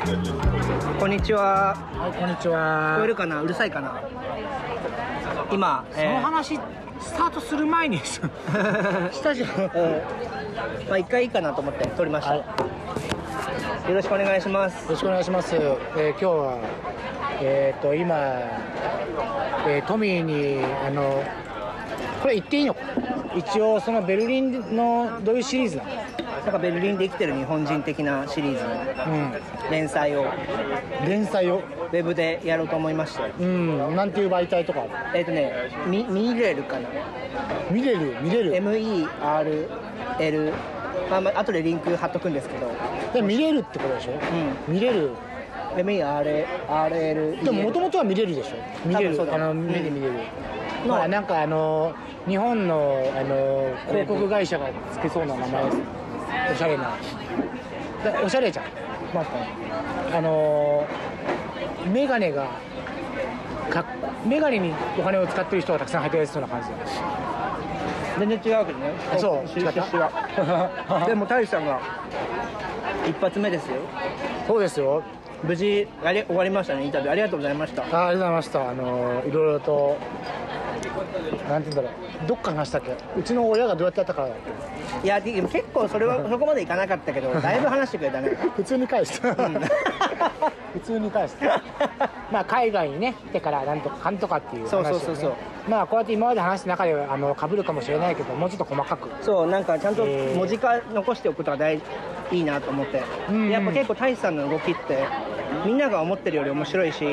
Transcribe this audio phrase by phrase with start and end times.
[0.00, 1.74] こんにちは。
[1.74, 2.96] はい、こんにち聞は。
[2.98, 3.42] こえるかな？
[3.42, 4.00] うるさいかな？
[5.52, 6.58] 今、その話、
[7.00, 8.18] スタートする前に、し
[9.22, 9.50] たじゃん。
[9.74, 12.30] えーまあ一回いいかなと思って撮りました。
[12.30, 12.44] はい
[13.88, 14.84] よろしくお願いします。
[14.84, 15.54] よろしくお願いします。
[15.54, 16.58] えー今日は、
[17.42, 18.16] えっ、と、今、
[19.68, 21.22] えートミーに、あの、
[22.22, 22.80] これ言っていいのか
[23.36, 25.90] 一応、そのベルリンのどういうシリーズなの？
[25.90, 28.70] なんかベルリンで生きてる日本人的なシリーズの
[29.70, 30.26] 連載をう
[31.04, 31.08] ん。
[31.08, 31.56] 連載を？
[31.58, 33.22] ウェブでやろうと思いまして。
[33.40, 33.96] うん。
[33.96, 34.84] なんていう媒体とか。
[35.14, 35.52] えっ、とね、
[35.86, 36.88] ミミレルかな。
[37.70, 40.52] 見れる見れる M-E-R-L。
[41.10, 42.70] まあまあ後でリンク貼っとくんですけど。
[43.12, 44.12] で見れるってことでしょ？
[44.66, 44.74] うん。
[44.74, 45.10] 見れる。
[45.76, 47.44] M-E-R-L。
[47.44, 48.56] でも、もともとは見れるでしょ？
[48.88, 49.16] 見れる。
[49.16, 50.12] 多分そうだあの、うん見れる見れる。
[50.14, 50.18] の
[50.86, 51.92] まあ、なんかあの、
[52.26, 55.78] 日本の、あの、広告会社がつけそうな名前です。
[56.52, 56.84] おしゃれな。
[56.84, 56.92] だ
[58.24, 58.64] おしゃれじゃん。
[59.14, 59.24] まあ、
[60.16, 60.86] あの、
[61.92, 62.46] メガネが、
[63.70, 63.84] か
[64.24, 66.68] メガネにお金を使ってる人がたくさん入ってるそうな感じ
[68.18, 68.92] 全然違うけどね。
[69.18, 69.82] そう趣違った？
[69.82, 71.06] 趣旨は。
[71.06, 71.78] でも、大志さんが
[73.08, 73.76] 一発目ですよ。
[74.46, 75.02] そうですよ。
[75.42, 77.12] 無事やり終わりましたね、インタビュー。
[77.12, 77.82] ありがとうございました。
[77.82, 78.70] あありがとうございました。
[78.70, 79.96] あの、いろいろと、
[81.48, 82.26] なんて言うんだろう。
[82.26, 82.94] どっかに話したっけ？
[83.18, 84.28] うちの親がどうやってやったか
[85.02, 88.30] いや、でも結構それはそこまでいかなかったけど、だいぶ話してくれたね。
[88.56, 89.36] 普通に返した。
[90.72, 91.60] 普通に返した。
[92.30, 95.32] まあ海外にね、来てからなんとかかんとかっていう話を、ね、そうそうそうそう
[95.68, 99.08] まあこうやって今まで話した中ではあの被るかもしれないけど、もうちょっと細かく。
[99.20, 101.80] そう、なんかちゃんとえー文字化残しておくことが大
[102.32, 103.02] いいなと思って。
[103.50, 105.04] やっぱ結構大志さんの動きって、
[105.64, 107.04] みんなが思ってるより面白いし、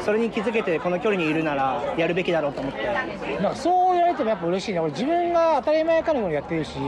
[0.00, 2.86] それに気づけてこの距離にいるならやるべきだろうと思って。
[3.40, 4.80] なんかそう言われてもやっぱ嬉しいね。
[4.80, 6.78] 俺自分が当たり前かのようにやってるし、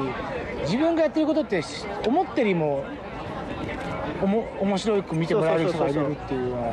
[0.63, 1.63] 自分がやってることって
[2.07, 2.85] 思ってるよりも
[4.23, 6.73] おも面白く見てもらえる人がいるっていうのは。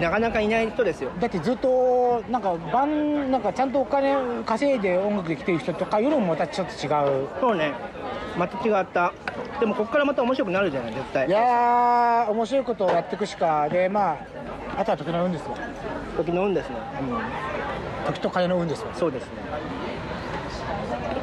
[0.00, 1.10] なかなかいない人ですよ。
[1.20, 4.14] だってずっとなんか晩なんかちゃんとお金
[4.44, 6.86] 稼いで音楽で来てる人とか夜もまたちょっと違
[7.24, 7.72] うそうね。
[8.38, 9.12] また違った。
[9.58, 11.30] でもここからまた面白くなるじゃない、絶対い。
[11.30, 14.16] やー面白いことをやっていくしかでまあ
[14.80, 15.56] あとは時の運ですよ
[16.16, 16.76] 時の運ですね。
[18.06, 19.30] 時と金の運ですよそうですね。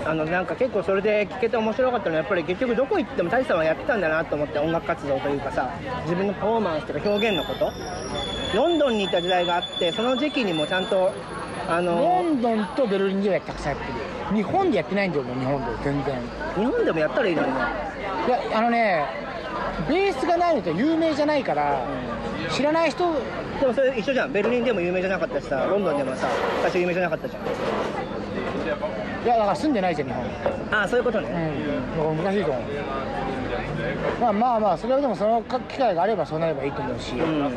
[0.06, 5.72] あのなんか結構それで聞けて面白かったのはやっぱり結局どこ行っても大志さんはやってたんだなと思って音楽活動というかさ
[6.04, 7.72] 自分のパフォーマンスとか表現のこと。
[8.54, 11.12] ロンドンにいた時代があってその時期にもちゃんと
[11.68, 13.88] あロのンドンとベルリンではたくさんやって
[14.32, 16.16] る日本でやってないんだよもう日本で全然。
[16.56, 17.54] 日本でもやったらいいのにね。
[18.28, 19.06] いやあのね
[19.90, 21.84] ベースがないのと有名じゃないから
[22.52, 23.04] 知らない人
[23.60, 24.32] でもそれ一緒じゃん。
[24.32, 26.28] ベルリンでも有名じゃなかったしさロンドンでもさ
[26.62, 27.42] 最初有名じゃなかったじゃん
[29.26, 30.24] いやだから住んでないじゃん日本。
[30.72, 31.52] ああそういうことね、
[31.98, 32.24] うん。
[32.24, 32.64] 難しいと思う
[34.22, 37.50] まあまあまあそれはでもその機会があればそうなればいいと思うし、うん。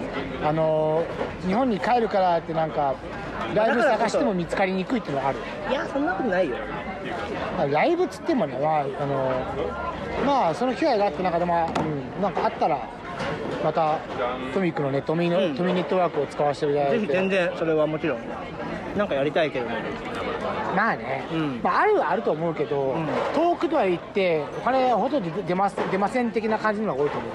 [0.43, 1.05] あの
[1.47, 2.95] 日本に帰るからってなんか
[3.55, 5.41] ライブ探しても見つかりにくいっていうのはある。
[5.71, 6.57] いやそんなことないよ。
[7.59, 9.31] まあライブっつってもね、まあ、あの
[10.25, 11.71] まあその機会があってなんかでも、
[12.17, 12.89] うん、なんかあったら
[13.65, 13.99] また
[14.55, 15.57] トミックのねトミーの、うん。
[15.57, 16.99] トミーネットワークを使わせていただいて。
[17.01, 18.19] ぜひ全然それはもちろん
[18.97, 19.77] なんかやりたいけどね。
[20.77, 21.61] まあね、うん。
[21.63, 23.07] まあ、あるはあると思うけど、うん。
[23.35, 27.31] 遠くとは行ってお金ほとんど出ます出ません的な感じのが多いと思う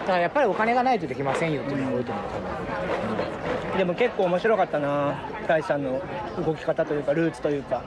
[0.00, 2.20] だからやっぱりお金がないとできませんよっていうのが多いと思
[3.74, 5.14] う、でも結構面白かったな
[5.46, 6.00] 大志さんの
[6.44, 7.82] 動き方というかルーツというか。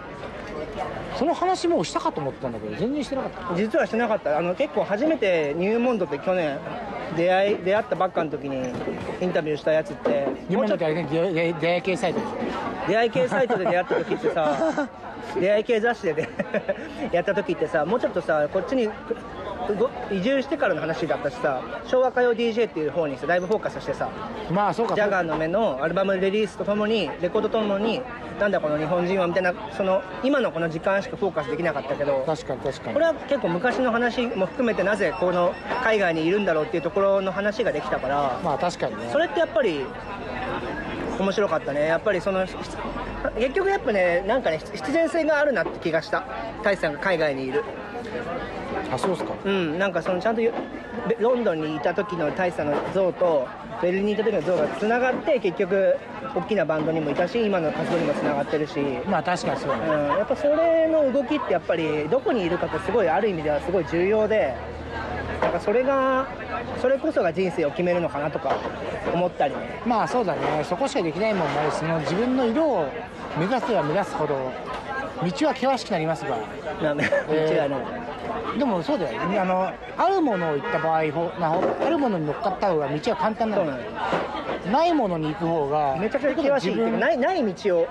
[1.18, 3.56] その話もうしたかと思ってたんだけど全然してなかった。
[3.56, 4.38] 実はしてなかった。
[4.38, 6.58] あの結構初めてニューモンドって去年
[7.16, 8.58] 出会い出会ったばっかの時に
[9.22, 12.20] インタビューしたやつって日本だってあれね出会い出出会い系サイト。
[12.20, 14.90] でしょ出会い系サイトで出会った時ってさ
[15.40, 16.30] 出会い系雑誌でね
[17.12, 18.92] やった時ってさもうちょっとさこっちにご
[20.12, 24.10] 移住してからの話だったしさ昭和歌謡 DJ っていう方にさだいぶフォーカスしてさ
[24.52, 28.02] まあそうかジャガーの目のアルバムレリースとともにレコードとともに
[28.40, 32.94] なんだこの日本人はみたいなその今のこの時間しかフォーカスできなかったけど確かに確かに。
[32.94, 35.54] これは結構昔の話も含めてなぜこの
[35.84, 39.10] 海外にいるんだろうっていうところの話ができたからまあ確かにね。
[39.12, 39.86] それってやっぱり
[41.20, 41.86] 面白かったね。
[41.86, 42.46] やっぱりその
[43.38, 46.24] 結局やっぱねなんかね必然性があるなって気がした。
[46.64, 47.64] 大志さんが海外にいる
[48.92, 49.34] あそうっすか。
[49.46, 50.52] うんなんかそのちゃんとベ
[51.20, 53.48] ロンドンにいた時の大志さんの像と
[53.82, 55.96] ベルリンにいた時の像がつながって結局
[56.36, 58.80] 大きなバンドにもいたし今の活動にもつながってるし。
[59.08, 59.84] まあ確かにそうだね。
[59.86, 64.56] うん、やっぱそれの動きってやっぱりどこにいるかってすごいある意味ではすごい重要で
[65.42, 66.28] なんかそれが
[66.82, 68.58] それこそが人生を決めるのかなとか
[69.14, 69.54] 思ったり。
[69.56, 70.64] ねまあそうだね。
[70.66, 72.88] そこしかできないもんもあるしその自分の色を
[73.38, 74.52] 目指せば目指すほど
[75.24, 76.38] 道は険しくなりますが。
[76.82, 77.78] な間違いな
[78.56, 79.20] い、でもそうだよ。
[79.40, 81.52] あのあるものを言った場合ほな
[81.86, 83.66] あるものに乗っかった方が道は簡単なの
[84.72, 87.88] ないものに行く方がめちゃくちゃ険しいないない道を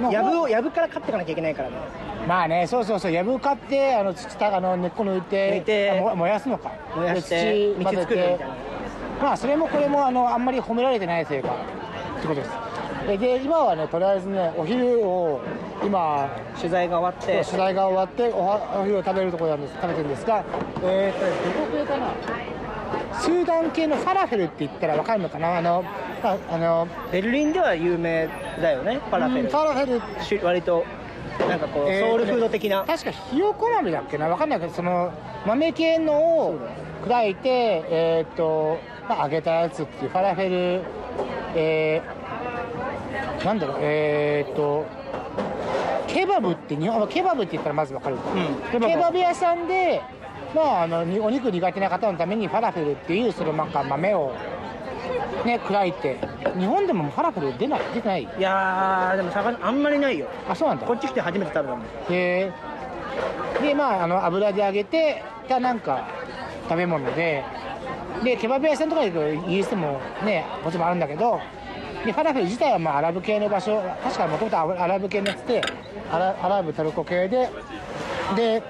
[0.00, 1.76] まあやぶをやぶから勝っていかなきゃいけないからね。
[2.26, 3.12] まあねそうそうそう。
[3.12, 6.72] やぶ買ってあの土たあの根っこ抜いて抜いて燃やすのか。
[6.96, 8.54] 燃やして道で土混ぜ作るみたいな。
[9.22, 11.54] まあそれもこれもあのあんまり褒められてないせいか
[12.18, 12.50] ってことです。
[13.06, 15.40] でで今はねとりあえずねお昼を
[15.84, 17.44] 今取材が終わって。
[17.44, 20.44] 取材が終わっておはお昼を食べるところなんです食べてるんですが
[20.82, 21.26] えー、と
[21.60, 23.20] どこ系かな？
[23.20, 25.58] スーダン系のファラフェルって言ったらわかるのかな？
[25.58, 25.84] あの
[26.22, 28.28] ああのベルリンでは有名
[28.60, 29.44] だよねファラフェル。
[29.44, 30.24] うんファラフェル。
[30.24, 30.84] し割と
[31.48, 34.28] なんかこうえーソウルフード的な、確かひよこ豆だっけな？
[34.28, 35.12] 分かんないけどその
[35.46, 36.14] 豆系の
[36.48, 36.58] を
[37.04, 38.78] 砕いてえーっと、
[39.08, 40.82] まあ、揚げたやつっていうファラフェル
[41.56, 44.86] えー、なんだろうえーっと
[46.14, 48.80] ケバブって日本ケバブって言ったらまず分かる、うん。
[48.80, 49.18] ケバブ。
[49.18, 50.00] 屋さんで
[50.54, 54.32] まああのにお肉苦手な方のためにファラフェルっていうそのなんか豆を
[55.44, 56.18] ね砕いて。
[56.56, 58.22] 日本でもファラフェル出ない出てない？
[58.22, 60.28] いやーでも魚あんまりないよ。
[60.48, 60.86] あそうなんだ。
[60.86, 61.82] こっち来て初めて食べたもん。
[62.08, 62.52] で
[63.60, 66.06] でまああの油で揚げてたなんか
[66.68, 67.42] 食べ物で。
[68.22, 71.40] でケバブ屋さんとか行くとイギリスでもねもちろんあるんだけど
[72.04, 75.62] でファラフェル自体はまあアラブ系の場所確かもともとアラブ系のやつで
[76.10, 77.50] アラアラブトルコ系で
[78.36, 78.62] で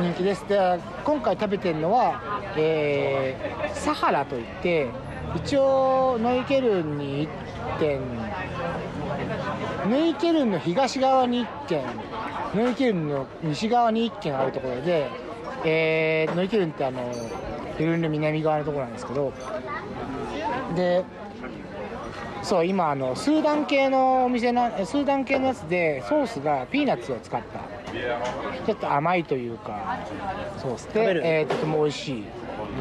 [0.00, 0.48] 人気です。
[0.48, 0.58] で
[1.04, 2.20] 今回食べてるのは、
[2.56, 4.88] えーサハラといって
[5.36, 7.28] 一応ノイケルンに
[7.76, 8.00] 1点
[9.88, 11.84] ヌイケルンの東側に1軒
[12.54, 15.08] ヌイケルンの西側に1軒あるところで、
[15.64, 17.10] えー、ヌイケルンってあの
[17.78, 19.32] ベルンの南側のところなんですけど
[20.74, 21.04] で
[22.42, 27.60] そう今あのスーダン系のお店なスーダン系のやつでソースがピーナッツを使った。
[28.66, 29.98] ちょっと甘いというか
[30.58, 30.86] ソース。
[30.86, 32.24] でえーとても美味しい。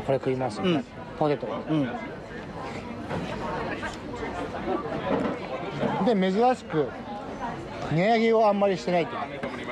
[0.05, 0.83] これ食います、うん。
[1.17, 1.47] ポテト。
[1.69, 1.89] うん。
[6.05, 6.87] で珍しく
[7.91, 9.17] 値上げをあんまりしてないと。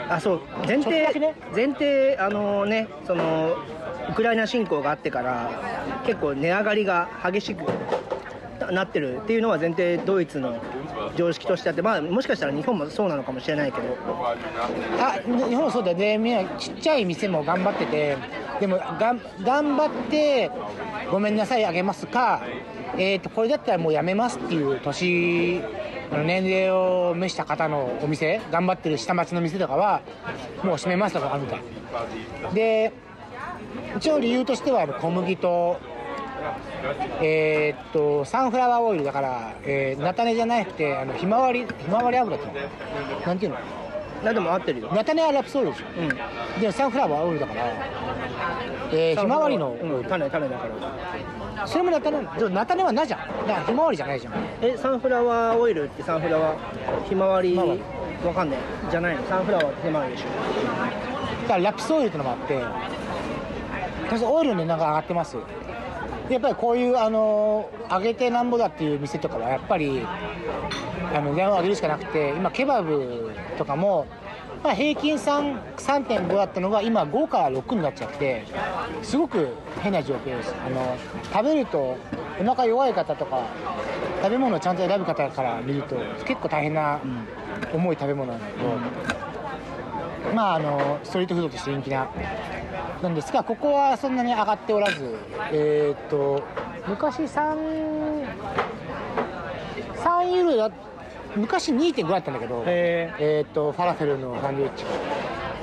[0.09, 0.41] あそう。
[0.67, 1.35] 前提ね。
[1.55, 3.55] 前提あのねその
[4.09, 5.51] ウクライナ侵攻があってから
[6.05, 7.63] 結構値上がりが激しく
[8.71, 10.55] なってるっていうのは前提ドイツの
[11.15, 13.97] 常識としてあってまあもしかしたら日本もそうなのかもしれないけど。
[14.99, 16.17] あ日本もそうだよね。
[16.17, 18.17] みんなちっちゃい店も頑張ってて
[18.59, 20.51] でもがん頑張って
[21.11, 22.41] ごめんなさいあげますか、
[22.97, 25.61] えー、とこれだったらもうやめますっていう年
[26.11, 30.01] 年齢を召した方のお店頑張ってる下町の店とかは
[30.63, 31.59] もう閉めますとかあるみたい。
[32.53, 32.93] で
[33.95, 35.79] 一応理由としては小麦と
[37.21, 42.45] えーっとサンフラワーオイルだから、えー、菜種じゃなくてあのひまわりひまわり油って
[43.25, 43.57] なんていうの？
[44.23, 44.89] 何でも合ってるよ。
[44.91, 46.07] 菜種はラプソールでしうん。
[46.07, 47.65] ょでサンフラワーオイルだから、
[48.91, 50.67] えーひまわりのうん種種だか
[51.55, 51.67] ら。
[51.67, 53.19] それも菜種菜種は菜じゃん。
[53.19, 54.33] だからひまわりじゃないじゃん。
[54.61, 56.57] えサンフラワーオイルってサンフラワー
[57.07, 58.59] ひまわりわかんない。
[58.89, 59.23] じゃないの？
[59.27, 60.25] サンフラワーってひまわりでしょ。
[61.43, 62.59] だからラプスオイルってのもあって
[64.07, 65.33] 私オイルの値段が上がってます。
[65.35, 65.41] で
[66.29, 70.05] やっぱりこういうあの揚げてなんぼだっていう店とかはやっぱり
[71.13, 74.05] あの値段を上げるしかなくて今ケバブとかも、
[74.63, 78.45] まあ、平均3 3.5だったのが今5から6になっちゃって
[79.03, 79.47] すごく
[79.81, 80.53] 変な状況です。
[80.65, 80.97] あの
[81.31, 81.97] 食べると
[82.39, 83.45] お腹弱い方とか
[84.21, 86.99] 食べ物をちゃんと選ぶ方から見ると結構大変な
[87.73, 92.09] 重い食べ物なんだけど、まああのストリートフードとして人気な
[93.01, 95.15] なんですがここはそんなに上がっておらず
[95.51, 96.41] えーっと
[96.87, 98.25] 昔3
[99.97, 100.71] 3ユーロだ
[101.35, 104.89] 昔2.5だったんだけどへえーっとファラフェルのサンドイッチが。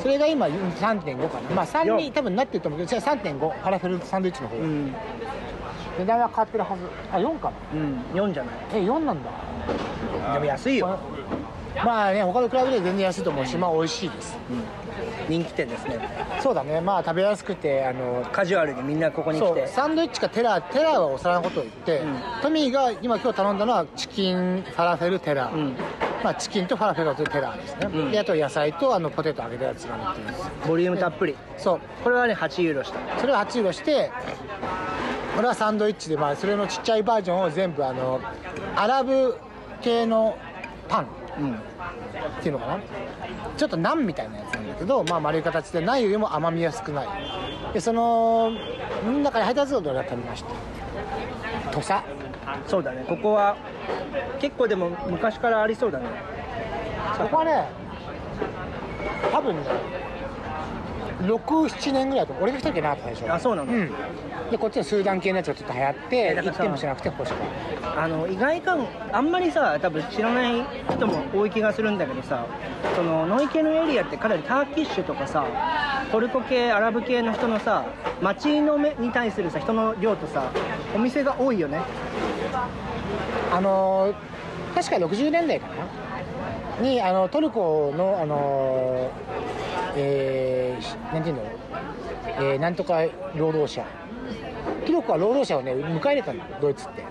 [0.00, 1.50] それが今3.5かな。
[1.56, 4.94] まあ3によ多分なってると思うけどじゃあ3.5ファラフェルサンドイッチの方、うん。
[5.98, 6.82] 値段は変わってるはず。
[7.10, 7.56] あ4かな。
[7.74, 8.02] うん。
[8.30, 8.54] 4じゃない？
[8.74, 9.30] え4なんだ。
[10.34, 10.98] でも安いよ、
[11.84, 14.36] まあね他の比べで全然安いと思うしまあ美味しいです。
[15.28, 15.98] 人気店ですね。
[16.40, 16.80] そうだね。
[16.80, 19.66] まあ食べやすくてあのカジュアルにみんなここに来て。
[19.66, 22.16] サンドイッチかテラーテラーはお皿のことを言って、うん。
[22.42, 25.76] トミーが今今日頼んだのはチキンファラフェル Teller、うん。
[26.22, 28.10] まあ、チキンとファラフェルと Teller ですね、うん。
[28.10, 30.50] であと野菜とあのポテト揚げたやつが乗ってるんです。
[30.68, 31.36] ボリュームたっぷり。
[31.58, 31.80] そう。
[32.02, 32.98] これはね8ユーロした。
[33.18, 34.10] それを8ユーロして
[35.36, 38.20] これはサンドイッチで、まあ、それのちっちゃいバージョンを全部あの
[38.76, 39.36] アラブ
[39.82, 40.36] 系の
[40.88, 41.06] パン
[41.38, 41.54] うん。
[41.54, 41.56] っ
[42.40, 42.78] ていうのかな。
[43.56, 47.08] ちょっとナンみたいなやつなんだけど、まあ、丸い形でナンよりも甘みは少ない。
[47.72, 48.52] でその
[49.22, 50.50] 中に入ったやつを俺は食べました。
[51.72, 52.02] 土佐。
[52.66, 53.04] そうだね。
[53.08, 53.56] ここは
[54.38, 56.06] 結構でも昔からありそうだね。
[57.18, 57.68] ここはね
[59.32, 59.62] 多分ね
[61.24, 63.90] 67年ぐらいだと俺が来たっけな最初あそうなのん、
[64.50, 72.46] でこっちのスーダン系のやつがちょっと流行ってえだからさ行ってもしなくて欲しかっあの意外かもあんまりさ多分知らない人も多い気がするんだけどさ
[72.96, 75.46] そのノイ系のエリアってかなりターキッシュとかさ
[76.10, 77.84] トルコ系アラブ系の人のさ
[78.22, 80.50] 街の目に対するさ人の量とさ
[80.94, 81.80] お店が多いよね。
[82.52, 82.68] た
[83.56, 84.34] あのー
[84.74, 85.74] 確か60年代かな
[86.80, 91.42] にあのトルコのあのーえーしなんていうの、
[92.38, 93.02] えーなんとか
[93.36, 93.84] 労働者。
[94.86, 97.04] トルコは労働者をね迎え入れたんだよドイツって。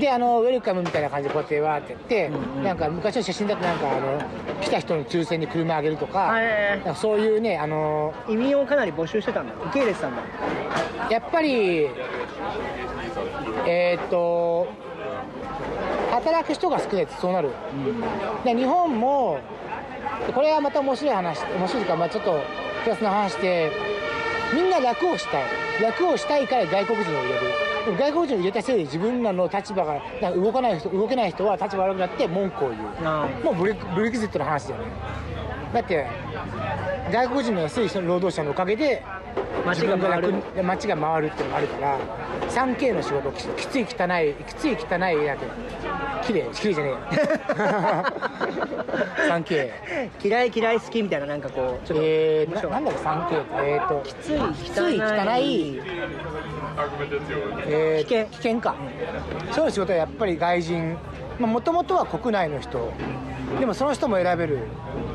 [0.00, 2.64] であのウェルカムみたいな感じでこうやってわーってやって、うんうん。
[2.64, 4.20] なんか昔の写真だとなんかあの
[4.60, 6.34] 来た人の抽選に車あげるとか,、
[6.84, 9.54] かそういうねあの移民をかなり募集してたんだ。
[9.54, 10.22] 受け入れてたんだ。
[11.10, 11.88] やっぱり
[13.66, 14.66] えーっと
[16.16, 17.50] 働く人が少ないってそうなる、
[18.44, 19.38] で日本も
[20.34, 22.40] これはまた面白い話面白いか、まあ、ちょっと
[22.84, 23.70] プラスの話で
[24.54, 25.44] みんな楽をしたい。
[25.82, 30.00] 楽をしたいから外国人を入れる外国人を入れたせいで自分らの立場が
[30.32, 32.82] 動かない人動けない人は立場悪くなって文句を言う。
[33.04, 34.86] あもうブレブレグジットの話だよね
[35.74, 36.06] だって
[37.12, 39.04] 外国人の安い人労働者のおかげで
[39.66, 40.34] 街が回る。
[40.62, 41.98] 街が回るっていうのがあるから
[42.50, 45.46] 3K の仕事ききつい汚いきつい汚いだけ
[46.26, 46.98] 綺麗綺麗じゃねえよ。
[49.28, 49.70] 3K
[50.24, 53.54] 嫌い嫌い好きみたいななんかこうちょっとえー、ないなんだっけ 3K って。
[53.56, 55.80] えー、ときつい汚いきつい汚い。
[57.68, 58.26] えー危険。
[58.26, 58.74] 危険か。
[59.52, 60.96] そういう仕事はやっぱり外人。
[61.38, 62.92] もともとは国内の人。
[63.60, 64.58] でもその人も選べる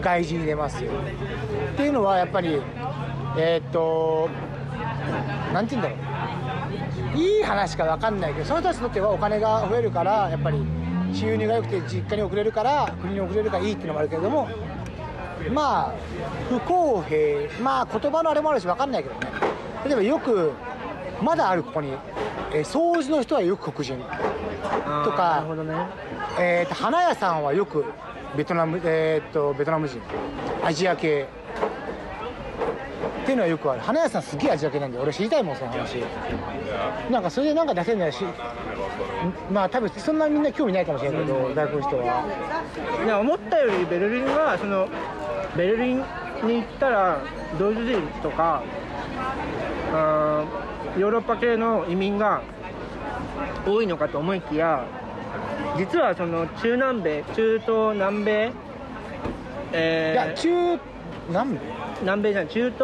[0.01, 0.91] 外人入れますよ。
[1.73, 2.61] っていうのはやっぱり
[3.37, 4.29] えーっと
[5.53, 5.95] なんて言うんだろ
[7.15, 7.17] う。
[7.17, 10.65] いい話か分かんないけどその人たちにとってはお金が増えるからやっぱり
[11.13, 14.47] 収入が良くて実家に送れるから国に送れるからいいっていうのもあるけれども
[15.53, 15.93] まあ
[16.49, 19.27] 不公平まあ言葉のあれもあるし分かんないけどね。
[19.85, 20.53] 例えばよく
[21.21, 21.89] まだあるここに、
[22.53, 23.97] えー掃除の人はよく黒人。
[23.97, 25.87] とかね。
[26.39, 27.85] えー、と花屋さんはよく
[28.35, 29.99] ベトナム、えー、とベトナム人。
[30.63, 31.27] アジア系
[33.31, 33.81] っていうのはよくある。
[33.81, 36.03] 花屋さんすげえアジア系なんで俺知りたいもんその話。
[37.09, 38.25] なんかそれでなんか出せるんだし
[39.51, 42.23] まあ多分そんなみんな興味ないかもしれないけど外国の人は。
[43.05, 44.89] いや思ったよりベルリンはその
[45.55, 46.03] ベルリンに
[46.55, 47.19] 行ったら
[47.57, 48.63] ドイツ人とか
[49.93, 52.41] あーヨーロッパ系の移民が
[53.65, 54.83] 多いのかと思いきや
[55.77, 58.51] 実はその中南米中東南米い
[59.73, 60.79] えーや中
[61.31, 61.59] 南米？
[62.01, 62.53] 南米じゃない。
[62.53, 62.79] 中東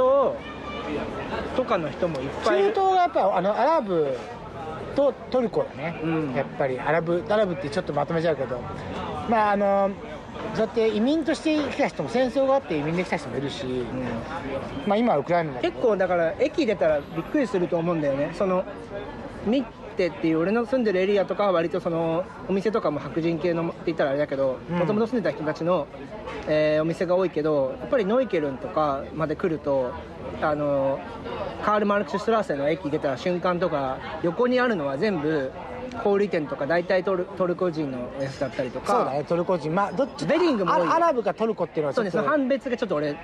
[1.56, 2.74] とかの人もいっぱいいる。
[2.74, 4.18] 中東がやっぱあのアラブ
[4.96, 6.34] とトルコだね、うん。
[6.34, 6.80] やっぱり。
[6.80, 8.60] アラブアラブってちょっとまとめちゃうけど。
[9.30, 9.92] まああの
[10.54, 13.66] そうやって移民として来た人も戦争があって移民で来た人もいるし、
[14.86, 15.74] まあ今はウクライナだけど。
[15.74, 18.32] 結構だから駅出たらびっくりすると思うんだよね。
[18.34, 18.64] その
[19.46, 19.66] ミ
[20.06, 24.78] ッテっていう俺の住んでるエリアとかは割とそのお店とかも白人系のって言ったらあれだけどうん。
[24.78, 25.88] もともと住んでた人たちの、
[26.48, 29.92] えーお店が多いけどやっぱりノイケルンとかまで来ると
[30.42, 31.00] あの
[31.64, 35.52] カール・マルクス・シュトラーセの駅出た瞬間とか横にあるのは全部
[36.04, 38.94] 小売店とか大体トルトルコ人のやつだったりとか。
[38.94, 39.74] そうだねトルコ人。
[39.74, 43.16] まあどっちベリングも多いよアアラブかトルコっていうのはちそうねそょっとの判別がちょっと俺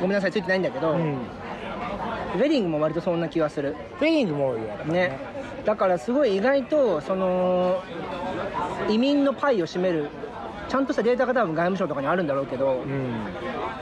[0.00, 1.16] ごめんなさいついてないんだけど、うん。
[2.38, 3.74] ベリングも割とそんな気がする。
[4.00, 5.18] ベリングも多いよだからね
[5.64, 7.82] だからすごい意外とその
[8.88, 10.08] 移民のパイを占める
[10.68, 13.14] ちゃんとしたデータが多分外務省とかにあるんだろうけど、うん。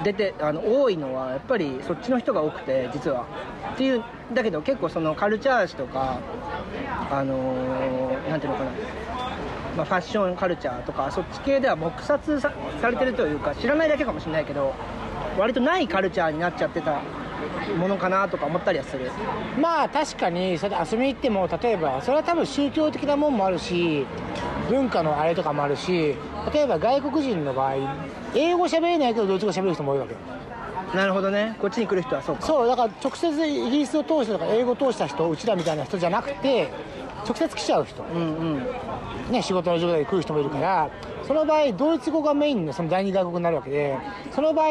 [0.04, 3.26] 出てあの多いのはやっぱりそっちの人が多くて実は。
[3.74, 6.20] っていうだけど結構そのカルチャー誌とか
[7.10, 8.70] あのーなんていうのかな、
[9.76, 14.74] まあ、ファッションカルチャーとかそっち系では黙殺さされてるというか知らないだけかもしれないけど
[15.38, 17.00] 割とないカルチャーになっちゃってた
[17.78, 19.10] ものかなとか思ったりはする。
[19.60, 24.06] まあ確かにそれで遊びに行っても例えばそれは多分宗教的なもんもあるし
[24.68, 26.14] 文化のあれとかもあるし
[26.52, 27.74] 例えば外国人の場合
[28.34, 30.18] 英語喋れないけどドイツ語喋る人も多いわけよ。
[30.94, 31.56] なるほどね。
[31.60, 32.42] こっちに来る人はそうか。
[32.42, 36.70] そうだから直接イギリスを通してとか英語を通した人うちらみたいな人じゃなくて
[37.24, 38.36] 直接来ちゃう人、うん
[39.26, 39.32] うん。
[39.32, 40.88] ね、仕事の状態で来る人もいるから
[41.26, 43.98] その場合ドイツ語がメインのその第二外国になるわけで
[44.32, 44.68] その場合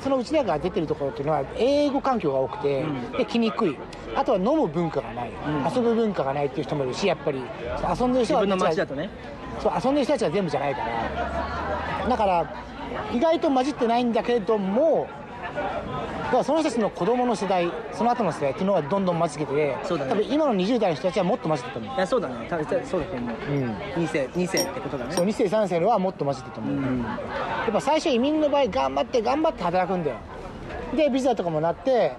[0.00, 3.12] そのうちらが出てるところっていうのは英語環境が多くて、うん。
[3.12, 3.76] で来にくい。
[4.14, 5.32] あとは飲む文化がない、ん。
[5.74, 9.10] 遊ぶ文化がないっていう人もいるしやっぱり遊んでる人自分のが街だとね。
[9.60, 12.08] そう遊んでる人たちは全部じゃないから。
[12.08, 12.64] だから
[13.12, 15.08] 意外と混じってないんだけれども
[15.54, 19.76] だからその人たちの子供の世代その後の世代っていうのがどんどん混じってね。
[19.88, 22.46] 多分今の20代の人たちはもっと混じってたと思いやそうだね。
[22.48, 23.36] 多分そうだと思う。
[23.36, 25.12] う、うん、2世2世ってことだね。
[25.12, 27.02] そう2世3世のはもっと混じってたと思う、うん。
[27.02, 27.18] や
[27.68, 30.16] っぱ最初移民の場合頑張って頑張って働くんだよ。
[30.96, 32.12] でビザとかもなって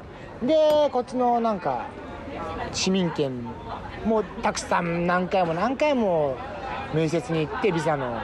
[0.44, 1.86] でこっちのなんか
[2.72, 3.46] 市民権
[4.06, 6.38] もたくさん何回も何回も
[6.94, 8.20] 面接に行ってビザの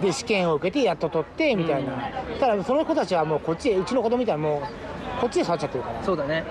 [0.00, 1.92] で試験を受けてやっと取ってみたいな、
[2.38, 6.02] ただその子たちはもうこっちへうちの子供みたいなもうこっちで育っちゃってるから。
[6.04, 6.44] そうだね。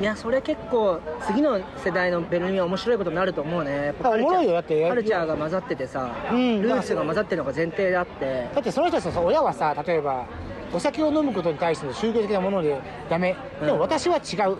[0.00, 3.94] いやそれ結構次の世代のベルリンは面白いことになると思うね。
[3.98, 4.52] おもろいよ。
[4.52, 6.62] だってカルチャーが混ざっててさ、うん。
[6.62, 8.48] ルーツが混ざってるのが前提であって。
[8.54, 10.26] だってその人たちのさ親はさ例えば
[10.72, 12.78] お酒を飲むことに対しての宗教的なもので
[13.08, 13.34] ダメ。
[13.64, 14.56] でも私は違う。
[14.56, 14.58] っ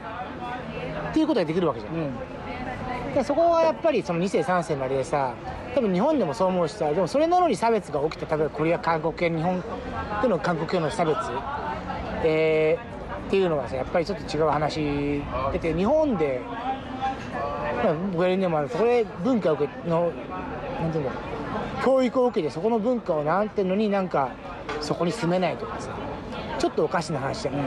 [1.12, 1.94] ていうことができるわけじゃん。
[1.94, 2.10] うん
[3.16, 5.34] でそこはやっぱりその2世3世のあれでさ
[5.74, 9.64] 多分日本でもそう思うしさでもそれなのに差別が起きて例えばこれは韓国系日本
[10.22, 11.16] での韓国系の差別、
[12.24, 12.96] えー
[13.26, 15.20] っていうのがさやっぱりちょっと違う話
[15.50, 16.40] だって日本で、
[17.82, 20.12] まあ、ベルリンでもあるそこで文化を受けの
[20.80, 21.20] なんていうんだろ
[21.80, 24.30] う教育を受けてそこの文化をなんてのになんか
[24.80, 25.90] そこに住めないとかさ
[26.58, 27.58] ちょっとおかしな話じゃな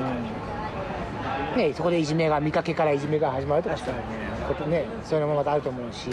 [1.56, 4.19] い、ね、そこでいじめが見かけからいじめが始まるとかしたらね
[4.54, 6.10] ことねそういうのもまたあると思うし。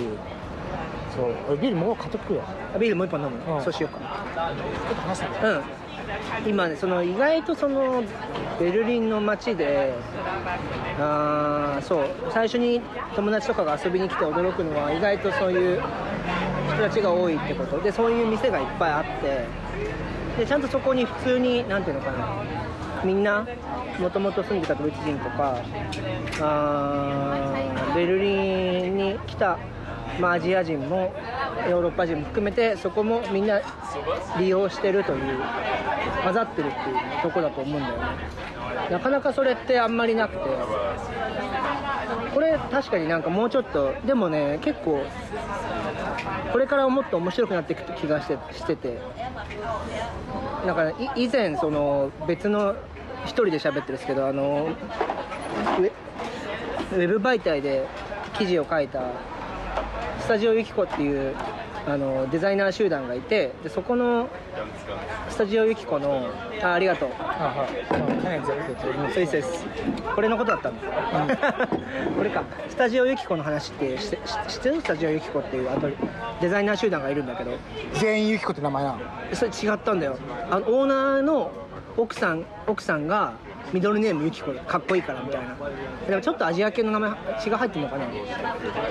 [1.16, 2.42] そう俺ビールもう買っとくよ。
[2.78, 3.62] ビールもう一本飲む、うん。
[3.62, 4.00] そうしようか。
[4.00, 5.38] ちょっと話したね。
[6.44, 6.50] うん。
[6.50, 8.02] 今ねその意外とその
[8.60, 9.94] ベルリンの街で
[11.00, 12.82] あーそう最初に
[13.14, 15.82] 友達とかが遊びに来て驚くのは意外とそういう
[16.74, 17.80] 人たちが多いってこと。
[17.80, 19.46] でそういう店がいっぱいあって。
[20.38, 22.42] でちゃんとそこに普通に何ていうのかな
[23.06, 23.46] みんな
[24.00, 25.62] もともと住んでたドイツ人とか
[26.40, 29.58] あベルリンに来た、
[30.20, 31.14] まあ、アジア人も
[31.70, 33.60] ヨーロッパ人も含めてそこもみんな
[34.38, 35.40] 利用してるという
[36.25, 38.02] 混ざってるっていうとこだと思うんだよね。
[38.90, 40.40] なかなかそれってあんまりなくて
[42.34, 45.02] これ確かになんかもうちょっとでもね結構
[46.52, 48.98] これからもっと面白くなっていく気がしてしてて
[50.66, 52.76] なんか以前その別の
[53.26, 54.69] 一人で喋ってるんですけどあの
[56.93, 57.86] ウェブ媒体で
[58.39, 59.02] 記事を書いた
[60.21, 61.34] スタジオユキコっていう
[61.86, 64.28] あのデザイナー集団がいてでそこの
[65.28, 66.28] スタジオユキコの
[66.62, 67.10] あありがとう。
[67.19, 67.69] あはい。
[67.89, 67.97] 去
[68.28, 68.58] 年全
[69.06, 69.65] 部そうです
[70.15, 71.69] これのことだったんだ、
[72.17, 75.65] これかスタジオユキコの話って知って知ってるスタジオユキコってい。
[75.65, 75.89] うあと
[76.41, 77.15] デザイナー集団がい。
[77.15, 77.52] るんだけど
[77.95, 78.99] 全員ユキコって名前なの
[79.32, 80.17] それ違ったんだよ
[80.50, 81.50] あのオーナーの
[81.97, 83.35] 奥さん奥さんが
[83.73, 85.56] ミドルネームユキコかっこいいからみたいな。
[86.09, 88.06] でもちょっとアジア系の名前血が入ってるのかな？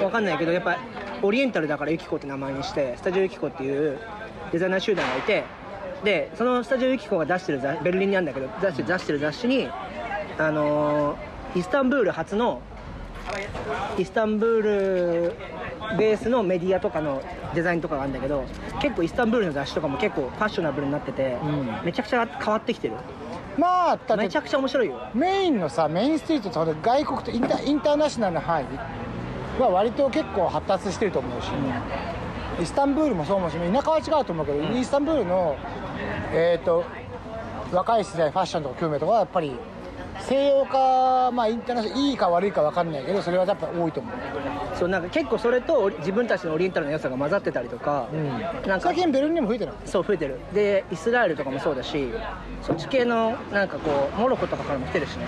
[0.04, 0.78] わかんないけどやっぱ
[1.22, 4.00] オリエンタルだからユキコって名前にしてスタジオユキコっていう
[4.52, 5.44] デザイナー集団がいて
[6.04, 9.70] でそのスタジオユキコが出してる雑ベルリンにあるんだけど出して出してる雑誌に
[10.38, 12.62] あのーイスタンブール初の
[13.98, 15.34] イスタンブール
[15.98, 17.22] ベースのメディアとかの
[17.54, 18.44] デザインとかがあるんだけど
[18.82, 21.86] 結構イスタンブールの雑誌とかも結構ファッショナブルになってて、うん。
[21.86, 22.96] めちゃくちゃ変わってきてる。
[23.58, 25.00] まあだめちゃくちゃ面白いよ。
[25.14, 31.48] メインのさメインストリートと外国とインタインターナショナルな範囲は割と結構発達してると思うし、
[32.62, 35.56] イスタンブールもそう思うし田舎は違うと思うけど、イスタンブールの
[36.34, 36.84] えっ、と
[37.72, 39.56] 若い世代ファッションとか興味とかはやっぱり
[40.22, 44.14] 西洋化まあインターナショナルいいか悪いか分かんないけどそれはやっぱ多いと思う。
[44.78, 48.08] そうなんか結構それと自分たちのオリエンタルの良さが混ざってたりとか、
[48.68, 48.86] なんか。
[48.86, 50.40] 最近ベルリンにも増えてるそう増えてる。
[50.54, 52.12] でイスラエルとかもそうだし
[52.62, 55.26] そっち系のなんかこうモロコとかからも来てるしね。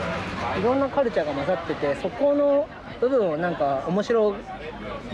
[0.60, 2.68] いろんなカルチャーが混ざっててそこの
[3.00, 4.36] 部分をなんか面白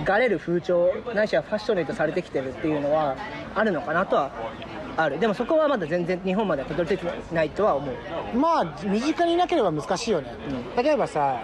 [0.06, 3.16] がれる風潮ないしはファッショネイトされてきてるっていうのは
[3.56, 4.32] あるのかなとは
[4.96, 5.20] ある。
[5.20, 8.38] でもそこはまだ全然日本まではたどり着いてないとは思う。
[8.38, 10.34] まあ身近にいなければ難しいよね、
[10.78, 11.42] 例えばさ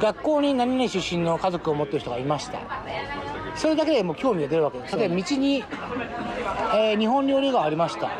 [0.00, 2.58] 学校に何々出身の家族を持ってる人がいました。
[3.56, 4.78] それだけでもう興味が出るわけ。
[4.78, 5.64] です例えば道に、
[6.74, 8.10] えー日本料理がありました、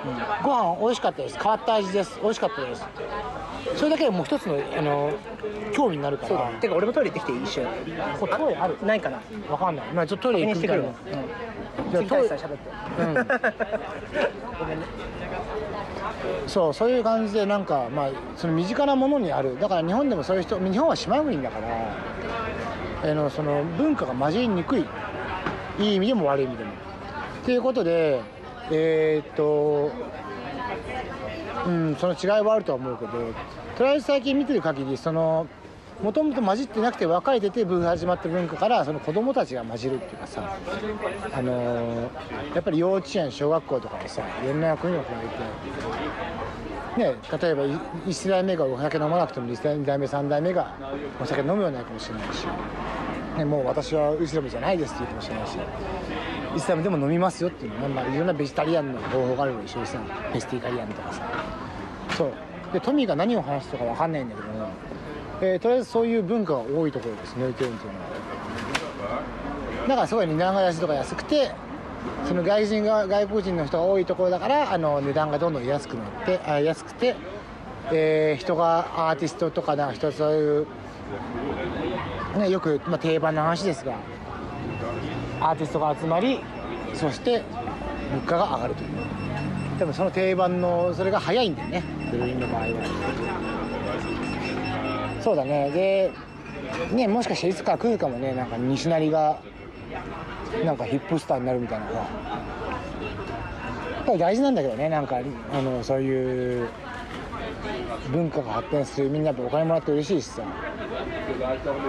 [0.43, 1.37] ご飯美味しかったです。
[1.37, 2.21] 変わった味です。
[2.23, 2.87] 美味しかったです。
[3.77, 5.13] それだけでもう一つのあの
[5.73, 6.51] 興味になるから。
[6.61, 7.67] てか俺もトイレ行ってきていい一瞬。
[8.21, 8.77] これトイレある？
[8.87, 9.21] ないかな。
[9.51, 9.87] わかんない。
[9.93, 11.23] まあちょっとトイレ確認してくるわ、じゃあ
[11.77, 13.15] 喋って、うん。
[14.59, 14.87] ごめんね。
[16.47, 19.59] そうそういう感じでなんかまあその身近なものにある。
[19.59, 24.85] だから日本でもそういう人日本は島国だからあのその文化が混じりにくい。
[25.79, 26.71] いい意味でも悪い意味でも。
[26.71, 26.75] っ
[27.45, 28.21] ていうことで
[28.71, 29.91] えーっと
[31.67, 33.13] うんその違いはあるとは思うけど
[33.77, 35.47] とりあえず最近見てる限りその
[36.05, 40.55] もともと混じってなくて分かれてて文始まった文化からその子供たちが混じるっていうかさ
[41.33, 45.35] あのーやっぱり幼稚園小学校とかでさいろんな国の子がいて
[46.99, 50.77] ね、例えば1代目がお酒飲まなくても2代目3代目が
[51.21, 52.47] お酒飲むようになるかもしれないし、
[53.39, 55.59] ね、もう私はイスラムじゃないですって言うかもしれないし。
[56.57, 61.23] イスラムでも飲みますよっていうの、まあ、いろんなベジタリアンの方法があるでしょうしさフェスティカリアンとかさ。
[62.17, 62.33] そう。
[62.73, 64.69] でトミーが何を話すとか分かんないんだけども
[65.45, 68.07] えーとりあえずそういう文化が多いところですノイケンっていうのは。
[69.87, 71.51] だからすごい値段が安いとか安くて
[72.27, 77.15] その外人が外国人の人が多いところだからあの値段がどんどん安くなってあ安くて、
[77.93, 80.67] えー人がアーティストとかなんか人そういう、
[82.39, 83.97] ね、よく、まあ、定番の話ですが
[85.41, 86.41] アーティストが集まり
[86.95, 87.43] そして
[88.13, 88.89] 物価が上がるという。
[89.79, 91.83] 多分その定番のそれが早いんだよね。
[92.13, 93.54] ベルリンの場合は。
[95.25, 95.71] そうだね。
[95.71, 96.13] で
[96.93, 98.35] ねもしかしていつか来るかもね。
[98.35, 99.39] なんか西成が
[100.63, 101.87] なんかヒップスターになるみたいな。
[101.87, 102.05] のがや
[104.03, 104.91] っぱり大事なんだけどね。
[104.91, 106.69] なんかあのそういう
[108.13, 109.09] 文化が発展する。
[109.09, 110.43] みんなやっぱお金もらって嬉しいしさ。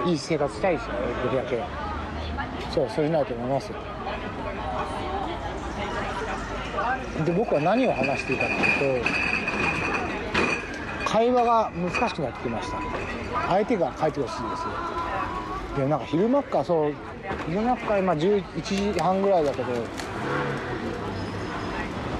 [0.06, 0.86] いい生活したいしね
[1.22, 1.62] できるだけ。
[2.72, 3.66] そうそういうのだと思います。
[3.66, 3.76] よ
[7.26, 9.35] で僕は何を話していたかというと
[11.16, 12.78] 会話が難しくなってきました。
[13.48, 14.68] 相手が書いてほしいですよ。
[15.78, 16.94] いやなんか昼間っかそう
[17.48, 19.72] 昼間っか今11時半ぐらいだけど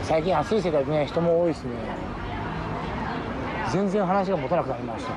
[0.03, 1.73] 最近暑い世界でね人も多いですね。
[3.71, 5.13] 全然話が持たなくなりました。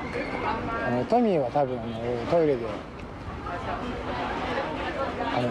[0.86, 1.92] あのトミーは多分あの
[2.30, 2.66] トイレで
[5.34, 5.48] あの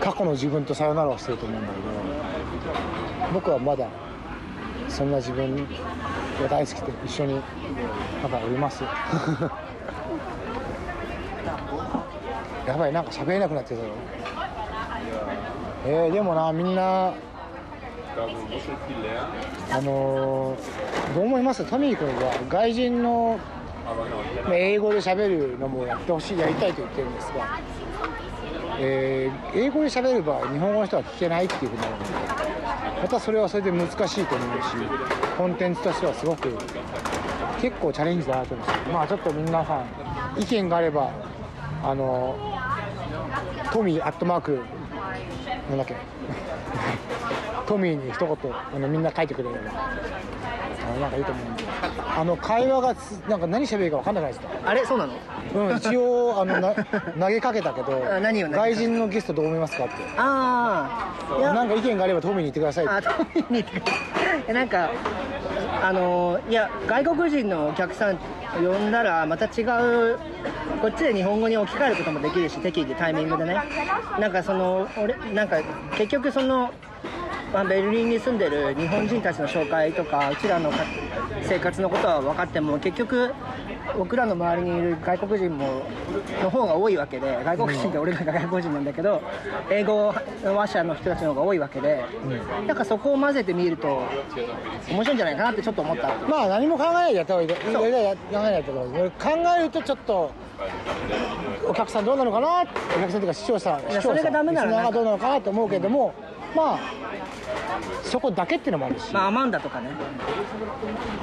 [0.00, 3.86] 過去の自分とさよならをしてると思うんだけど僕はまだ
[4.88, 5.68] そんな自分
[6.42, 7.40] が大好きで一緒に
[8.22, 8.84] まだおります。
[12.66, 13.88] やばいなんか喋れなくなってたよ
[15.86, 17.12] えー、でもなみんな
[19.70, 21.64] あのーどう思います。
[21.64, 23.38] トミー君は外人の
[24.52, 27.60] 英語で喋るのもやってほしいやりたいと言ってるんですが、
[28.80, 32.04] えー英語で喋れば日本語の人は聞けないっていうふうになるので
[33.02, 34.76] またそれはそれで難しいと思うし
[35.36, 36.48] コンテンツとしてはすごく
[37.60, 39.82] 結構チャレンジだなと思いますまあちょっと皆さ
[40.36, 41.10] ん意見があれば
[41.82, 42.36] あの
[43.72, 44.60] トミーアットマーク
[45.68, 45.96] なんだっけ？
[47.66, 48.36] トミーに一言
[48.74, 49.60] あのみんな書いてくれれば。
[50.88, 51.64] あのなんかいいと思うんで。
[52.16, 54.48] あの会話がつなんか何喋るか分かんなくないですか？
[54.66, 54.84] あれ？
[54.86, 55.12] そうなの？
[55.68, 56.72] うん、一応あのな
[57.18, 58.70] 投げかけたけどあ何を投げかけた？
[58.70, 59.94] 外人のゲストどう思いますかって。
[60.16, 61.52] ああいや。
[61.52, 62.94] なんか意見があればトミーに言ってくださいって。
[62.94, 63.64] あトミーに
[64.46, 64.90] でなんか
[65.82, 68.18] あのいや外国人のお客さん
[68.54, 70.18] 呼んだらまた違う
[70.80, 73.56] こっちで日本語に置き換えることもできるし適宜タイミングでね。
[74.18, 75.58] なんかその俺なんか
[75.96, 76.72] 結局その、
[77.56, 80.76] まあ、ベルリンに住んでる日本人たちの紹介とかうちらのか
[81.42, 83.32] 生活のことは分かっても結局
[83.96, 85.80] 僕らの周りにいる外国人も
[86.42, 89.22] の方が多いわけで外国人って俺らが外国人なんだけど
[89.70, 90.14] 英語
[90.44, 92.04] 話者の人たちの方が多いわけで、
[92.66, 94.02] なんかそこを混ぜてみると
[94.90, 96.14] 面白いんじゃないかなってちょっと思った。
[96.28, 97.48] まあ何も考えないでやった方がいい。
[97.48, 100.30] 考えないと思う考えるとちょっと
[101.66, 102.64] お客さんどうなのかな？
[102.96, 106.12] お客さんというか視聴者視聴者それがダメならどうなのかなと思うけども、
[106.54, 106.80] まあ
[108.02, 109.90] そこだけっていうのもあるし、まあアマンダとかね。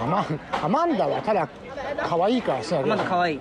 [0.01, 1.47] アマンアマンダはただ
[1.97, 3.39] 可愛いからしてないアマンダ可愛い。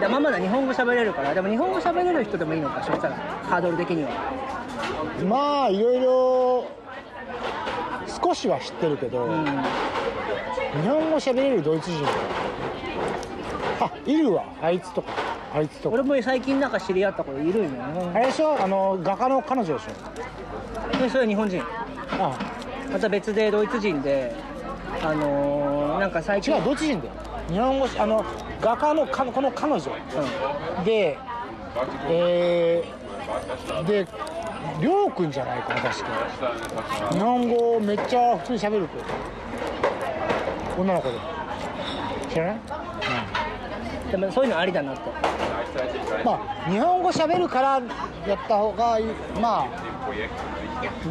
[0.00, 1.34] でママだ日本語喋れるから。
[1.34, 3.16] でも日本語喋れる人でもいいのかそしたら。
[3.16, 4.10] ハードル的には。
[5.28, 6.66] まあいろいろ
[8.22, 9.44] 少しは知ってるけど、うん。
[9.44, 12.04] 日本語喋れるドイツ人
[13.80, 15.12] あいるわあいつとか
[15.56, 15.94] あいつとか。
[15.94, 18.20] 俺も最近なんか知り合った子いるんよあね。
[18.20, 20.98] れでしょあの画家の彼女でしょ？
[20.98, 21.62] でそれ日本人。
[22.18, 22.38] あ
[22.92, 24.34] また別でドイツ人で
[25.02, 26.54] あのー、なんか最近。
[26.54, 27.12] 違うドイツ人だよ。
[27.48, 28.24] 日本語しあの
[28.60, 29.82] 画家のかこの彼女。
[30.84, 31.18] で
[32.08, 34.06] えー、で
[34.80, 36.08] りょうくんじゃないかな確か。
[37.12, 38.98] 日本語めっちゃ普通に喋る子。
[40.80, 41.18] 女の子で。
[42.30, 42.56] 知らない？
[42.56, 42.60] うん、
[44.10, 45.02] でもそういうのありだなって
[46.24, 46.32] ま
[46.66, 47.80] あ日本語喋るから
[48.26, 49.06] やった方がいい。
[49.40, 49.66] ま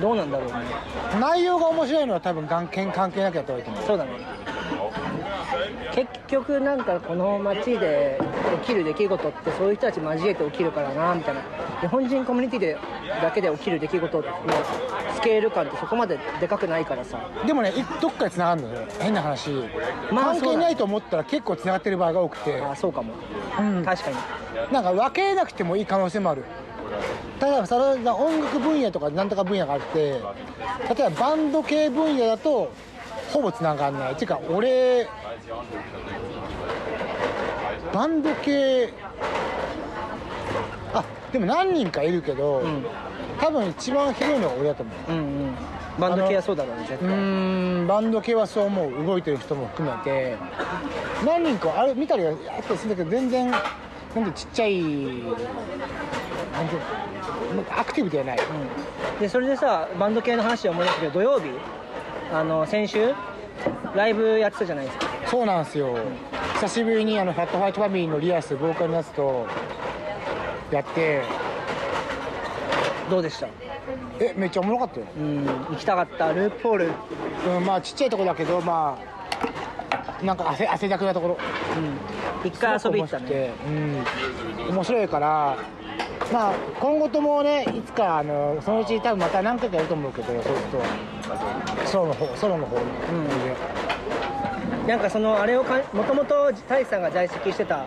[0.02, 0.54] どうなんだろうね。
[1.14, 3.84] あ内容が面白いのは多分関係関係なくやった方がいいと思う。
[3.86, 4.12] そうだね
[5.96, 8.20] 結局なんかこの街で
[8.64, 11.42] 起きる出来事ってそういう人たち交えて起きるからなみたいな。
[11.80, 12.78] 日本人コミュニティで
[13.22, 14.24] だけで起きる出来事の
[15.14, 17.18] スケール感ってそこまででかくないからさ。
[17.48, 18.82] でもねいどっかで繋がるのよ。
[19.00, 19.50] 変な話、
[20.12, 22.62] まあ関係ないと思ったら結構繋がってる場合が多くて。
[22.62, 23.14] ああそうかも。
[23.58, 23.86] うん。
[23.86, 24.18] 確かに。
[24.74, 26.44] なんか分けなくてもいい可能性もある。
[27.40, 30.22] ただそれが音楽分野とかなんとか分野があって
[30.98, 32.72] 例えばバンド系分野だと
[33.34, 34.12] ほぼ繋がんない。
[34.14, 35.08] っていうか俺
[37.94, 38.94] バンド系。
[40.94, 42.86] あでも何人かいるけど、うん。
[43.40, 45.12] 多分一番広いのが俺だと思う。
[45.12, 45.56] うんうん。
[46.00, 49.06] バンド系はそうだろうね絶う対ーんバンド系はそう思う。
[49.06, 50.36] 動いてる人も含めて。
[51.26, 53.58] 何人かあれ見たりはあったりするんだけど全然な
[54.22, 54.90] んでちっちゃいな
[56.64, 56.68] ん
[57.64, 58.42] てアクティブではない、う
[59.18, 59.20] ん。
[59.20, 61.50] でそれでさバンド系の話で思い出したけど土曜日
[62.34, 63.14] あの先週
[63.96, 65.08] ライブやってたじゃないですか。
[65.28, 65.98] そうなんですよ、
[66.56, 69.48] 久しぶりにあのファットファイトファミリーのリアスボーカルのやつと
[70.72, 71.24] やって。
[73.10, 73.48] どうでした？
[74.20, 76.34] えめっちゃおもろかったよ、うん行きたかった？
[76.34, 76.92] ループホール。
[77.48, 81.38] うん、まあちっちゃいとこだけどまあなんか汗汗だくなところ。
[82.44, 82.48] うん。
[82.48, 83.54] 一回遊び行ったね。
[83.68, 84.74] うん。
[84.74, 85.58] 面白いから
[86.32, 90.86] まあ今後ともねいつかあのそのうち多分また何回かやると思うけどそういう人は。
[91.86, 92.88] ソロの方ソロの方に、ん。
[94.88, 97.86] なんかそのあれをかもともと太一さんが在籍してた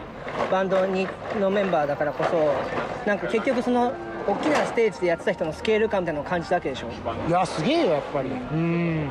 [0.51, 1.07] バンドに
[1.41, 3.93] のメンバーだからこそなんか結局その
[4.27, 6.89] 大きなステージでやってた人のスケール感みたいなのを感じたわけでしょ？
[7.29, 8.31] いやすげえよやっぱり。
[8.31, 9.09] うん。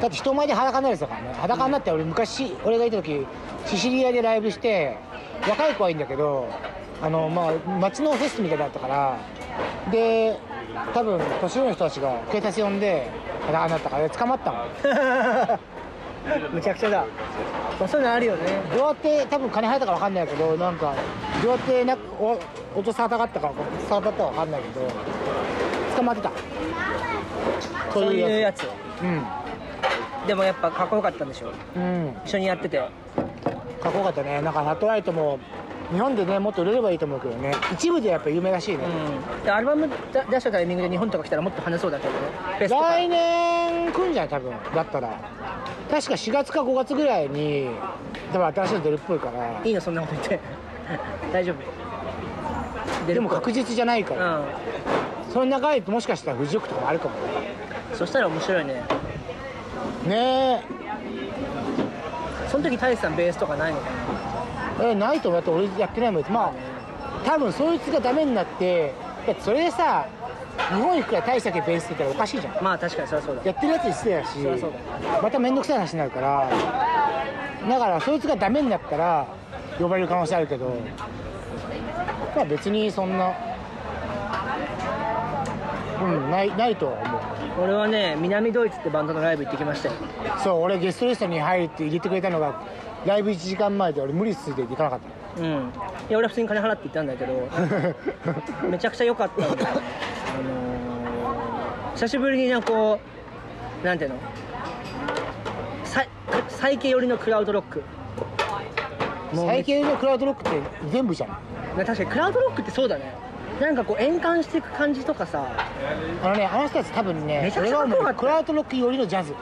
[0.00, 1.34] だって人前で裸になるやからね。
[1.40, 3.26] 裸になって俺昔俺がいた時
[3.64, 4.98] シシリアでライブして
[5.48, 6.48] 若い子はいいんだけど
[7.02, 9.18] あのまあ街のフェスみたいだったから
[9.90, 10.38] で
[10.94, 13.10] 多分年寄りの人たちが警察呼んで
[13.46, 15.58] 裸になったから捕まったの。
[16.52, 17.04] むちゃくちゃだ、
[17.78, 18.60] まあ、そういうのあるよね。
[18.74, 20.92] どうやって多分金入ったか分かんないけどなんか
[21.40, 22.32] どうやってなお
[22.74, 23.52] 落とさたかったか
[23.88, 24.86] さたったか分かんないけど
[25.96, 26.30] 捕まってた。
[27.92, 28.64] そういうやつ。
[28.64, 28.66] う
[30.26, 31.48] でもやっぱかっこよかったんでしょ。
[31.48, 32.16] んうん。
[32.24, 32.78] 一緒にやってて。
[32.78, 34.42] かっこよかったね。
[34.42, 35.38] なんかハットライトも
[35.92, 37.52] 日本でねもっと売れればいいと思うけどね。
[37.72, 39.44] 一部でやっぱ有名らしいね、うん。
[39.44, 42.12] でアルバム出出したタイミングで日本とか来たらもっと跳ねそうだけど。
[42.12, 44.52] ね来年来んじゃない多分。
[44.74, 45.08] だったら。
[45.90, 47.68] 確か4月か5月ぐらいに
[48.32, 49.60] 多分新しいの出るっぽいから。
[49.64, 50.40] いいのそんなこと言って。
[51.32, 51.86] 大丈夫。
[53.12, 54.44] でも確実実じゃないから、う
[55.32, 57.20] その中にもしかしたら富士塾とかもあるかもね。
[57.92, 58.82] んそしたら面白いね。
[60.06, 60.62] ね
[62.48, 64.05] その時太一さんベースとかないのかな？
[64.80, 65.42] ええないと思う。
[65.42, 66.24] だって俺やってないもん。
[66.30, 66.52] まあ
[67.24, 68.92] 多分そいつがダメになって
[69.40, 70.06] それでさ
[70.70, 72.64] 日本行くから大したけベースって言ったらおかしいじゃん。
[72.64, 73.42] まあ確かにそりゃそうだ。
[73.44, 74.38] やってるやつに失礼だし
[75.22, 76.50] また面倒くさい話になるから
[77.68, 79.26] だからそいつがダメになったら
[79.78, 80.76] 呼ばれる可能性あるけど
[82.34, 83.32] まあ別にそんな
[86.02, 87.20] うんないないとは思う。
[87.64, 89.94] 俺はね南ドイツってバンドのライブ行ってきましたよ。
[90.44, 92.60] そう俺ゲストリストに入るって入れてくれたのが
[93.04, 95.00] ライブ1時間前で俺無理っすって行かなかっ
[95.36, 95.42] た。
[95.42, 95.48] うん。
[95.48, 95.52] い
[96.12, 97.48] や俺は普通に金払って行ったんだけど
[98.68, 103.00] めちゃくちゃ良かったんだよねあのー久しぶりになんかこ
[103.82, 104.16] うなんていうの？
[105.84, 106.04] さ
[106.48, 107.82] 最近寄りのクラウドロック。
[109.34, 111.30] 最近のクラウドロックって全部じゃん。
[111.76, 113.14] ね確かにクラウドロックってそうだね。
[113.60, 115.44] なんかこう円環していく感じとかさ。
[116.22, 119.34] あのねあの人たち多分ねめちゃくちゃクラウドロック寄りのジャズ。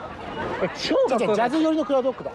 [0.63, 1.49] え超かっこよジャかった。
[1.49, 2.31] ズ寄りのクラウドロックだ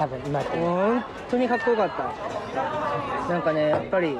[0.00, 0.40] 多分今。
[0.40, 3.30] 本当にかっこよかった。
[3.30, 4.16] なんかねやっぱり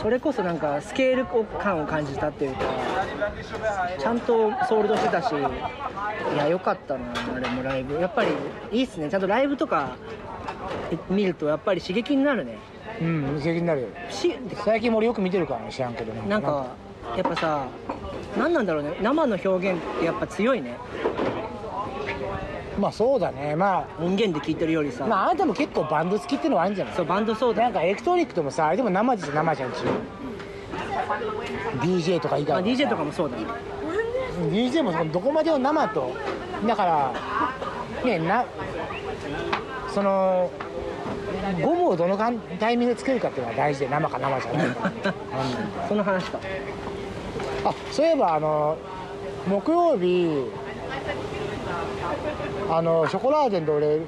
[0.00, 1.26] それこそなんかスケール
[1.58, 2.60] 感を感じたっていうか
[3.98, 7.00] ちゃんとソールドしてたしいや良かったな
[7.36, 8.00] あれもライブ。
[8.00, 8.30] やっぱり
[8.72, 9.10] いいっすね。
[9.10, 9.96] ちゃんとライブとか
[11.10, 12.56] 見るとやっぱり刺激になるね。
[13.02, 13.88] うん刺激になるよ。
[14.08, 16.68] し最近も俺よく見てるからね知らんけどなんか
[17.16, 17.66] やっぱさ
[18.38, 18.96] 何なんだろうね。
[19.02, 20.78] 生の表現ってやっぱ強いね
[22.78, 23.56] まあそうだね。
[23.56, 26.94] ま音源で聴いてるよりさ、あまああなたも結構バンド好きってのはあるんじゃない？
[26.94, 27.62] そうバンドそうだ。
[27.62, 29.80] なんかエレクトロニックでもさあれでも生じゃ生じゃん一応
[31.82, 33.44] DJ とか以まあ、外 DJ とかもそうだね。
[34.50, 36.12] DJ もそのどこまでを生と。
[36.66, 37.12] だから
[38.04, 38.44] ねな
[39.92, 40.50] その
[41.62, 44.68] ゴムをどのかんタイミングでつけるかっていうのは大事で生か生じゃない。
[44.68, 44.92] か
[45.88, 46.38] その話か。
[47.64, 48.76] あそういえばあの
[49.48, 50.44] 木曜日
[52.70, 54.00] あのショコラーデンで俺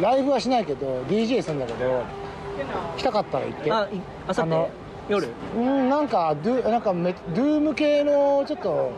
[0.00, 2.02] ライブはしないけど DJ するんだけど
[2.96, 3.72] 来たかったら行って。
[3.72, 3.88] あい
[4.26, 4.70] あさって？
[5.08, 5.26] 夜？
[5.56, 8.92] うんなんかドゥなんかメドゥーム系のちょっと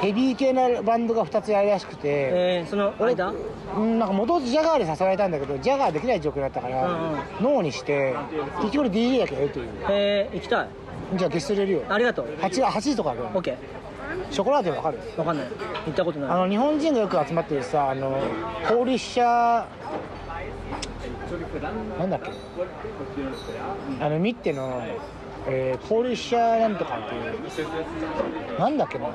[0.00, 3.32] ヘビー系なバンドが2つやるらしくて、えー、その間
[3.76, 8.14] うんなんか元々ジャガーで誘われたんだけどジャガーできない状況だったから、うんうんノーにして
[8.62, 9.68] 結局俺 DJ だけやるという。
[9.90, 10.68] えー、行きたい。
[11.16, 11.82] じゃあゲスト入れるよ。
[11.88, 12.26] ありがとう。
[12.40, 13.56] 8, 8時とかだけど OK
[14.30, 14.98] ショコラーデンわかる？
[15.16, 15.46] わかんない。
[15.86, 16.48] 行ったことあない。
[16.48, 18.20] の日本人がよく集まってるさあの
[18.68, 19.66] ポーリッシャー
[21.98, 22.30] なんだっけ？
[24.04, 24.82] あのミッテの、
[25.46, 29.08] えーポーリッシャーなんとかっていうなんだっけな？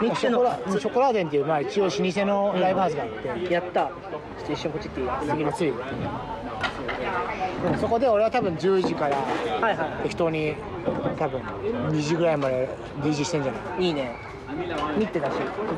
[0.00, 0.36] ミッテの。
[0.36, 3.88] ショコラショコラーデンっていう、まあ、一応老舗のライブハウスがあって、やった。
[3.88, 3.94] ちょ
[4.42, 5.08] っと一瞬こっち行っていい？
[5.30, 5.72] 次の次
[7.72, 9.16] うんそこで俺は多分10時から
[10.02, 10.54] 適当に
[11.18, 12.68] 多分2時ぐらいまで
[13.02, 13.84] DJ してんじゃない？
[13.84, 14.10] いいいね。
[14.98, 15.32] 見てたし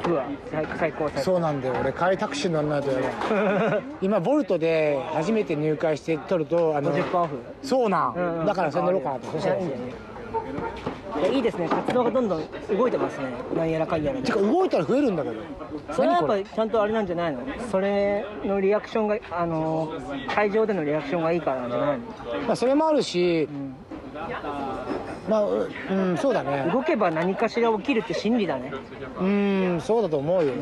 [0.04, 0.24] 僕は。
[0.50, 1.20] 最最高最高。
[1.20, 1.74] そうなんだよ。
[1.80, 3.82] 俺帰りタクシー乗らないとやばい。
[4.02, 7.36] 今ボルトで初めて入会して取るとあの50%オフ？
[7.62, 8.46] そうなん、うんうん。
[8.46, 9.30] だからそれ乗ろうかなと。
[9.32, 9.92] そしたらいやいいんだよね
[11.18, 11.68] いやいいですね。
[11.68, 12.42] 活動がどんどん
[12.76, 13.26] 動いてますね。
[13.56, 14.20] なんやらかんやら。
[14.20, 15.36] でてか動いたら増えるんだけど。
[15.92, 17.40] それはやっぱちゃんとあれなんじゃないの？
[17.70, 19.92] それのリアクションがあの
[20.28, 22.04] 会場でのリアクションがいいからなんじゃないの、
[22.46, 23.74] まあそれもあるしうん
[25.28, 26.70] まあううんそうだね。
[26.72, 28.72] 動けば何かしら起きるって心理だね。
[29.20, 30.52] うんそうだと思うよ。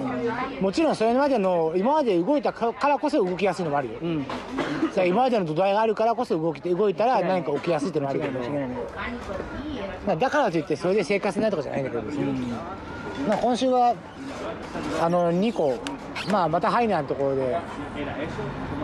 [0.61, 3.95] もちろんそれまでの今まで動いたかからこそ動きやすいのもあるよ。
[4.01, 4.27] うん。
[5.07, 8.41] 今までの土台があるからこそ動きて動いたら何か起きやすいってのもある間けど。
[10.07, 12.03] まあだからといってそれで生活ないとかじゃないんだけど。
[12.03, 12.25] 別に、
[13.29, 13.95] まあ、今週は
[15.01, 15.79] あの2個、
[16.31, 17.59] まあ、またハイナーのところで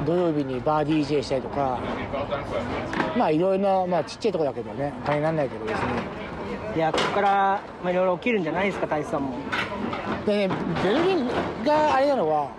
[0.04, 1.78] 土曜日にバー DJ したりとか
[3.16, 6.30] まあいろいろな、まあ、ちっちゃいとこだけどね金にならないけど別に
[6.76, 9.36] いやここからまあいろいろ起きるんじゃないですか大志さんも。
[10.26, 11.28] でねベルリン
[11.64, 12.50] があれなのは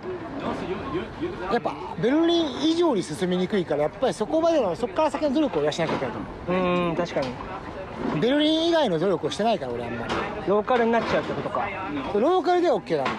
[1.52, 6.18] やっぱベルリン以上に進みにくいからやっぱりそこまでのそこから先の努力を養わなきゃいけないと
[6.52, 6.62] 思う。
[6.90, 7.28] ーん確かに。
[7.28, 10.12] うベルリン以外の努力をしてないから俺あんまり。
[10.46, 11.68] ローカルになっちゃうってことか。
[12.14, 13.10] ローカルでは OK なの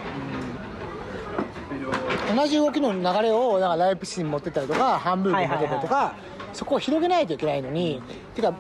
[2.36, 6.16] 同じ動きの流れをなんかライプシに持ってったりとかハンブルクに持ってったりとか、
[6.54, 8.02] そこを広げないといけないのに
[8.36, 8.54] てか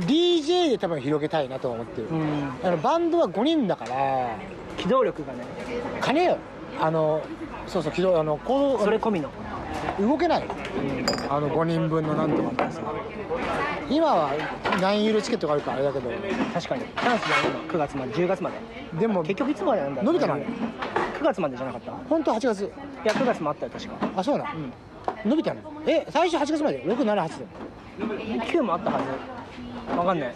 [0.00, 2.52] DJ で多分広げたいなとは思ってる、うん。
[2.62, 4.36] あのバンドは5人だから
[4.76, 5.44] 機動力がね。
[6.00, 6.38] 金よ。
[6.80, 7.22] あの
[7.66, 9.30] そうそう軌道あのこうそれ込みの。
[10.00, 10.44] 動けない。
[11.28, 12.82] あの5人分のなんとかってさ。
[13.88, 14.32] 今は
[14.80, 16.10] 何ユーロチケットがあるからあれだけど。
[16.52, 16.82] 確かに。
[16.82, 18.56] チャンスだよ今9月まで10月まで。
[18.98, 20.38] でも結局いつまでなんだ伸びたの
[21.24, 21.90] 9月までじゃなかった？
[21.90, 22.70] い本当は8月
[23.04, 23.94] や9月もあったよ確か。
[24.16, 24.72] あそうなん、
[25.24, 25.60] 伸びたの？
[25.86, 27.44] え最初8月まで678で。
[28.44, 29.96] 9もあったはず。
[29.98, 30.34] わかんない。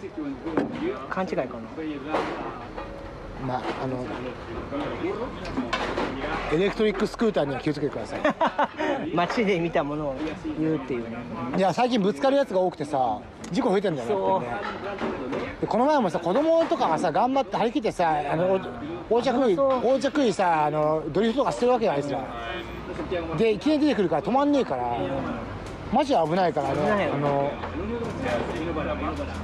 [1.11, 1.51] 勘違いかな
[3.47, 4.05] まああの
[6.53, 8.21] エレクトリックスクーターには気をつけてください。
[9.15, 10.17] 街で見たものを
[10.59, 11.03] 言うっていう。
[11.03, 11.17] ね
[11.57, 13.19] いや最近ぶつかるやつが多くてさ
[13.51, 14.47] 事故増えてんだよね
[15.61, 18.61] でこの前もさ子供とかがさ頑張って張り切ってさあの
[19.11, 22.21] お横着横着いさあのドリフトとかしてるわけよあいつら
[23.37, 24.83] でいきなり出てくるから止まんねえから
[25.93, 27.51] マジで危ないからねあの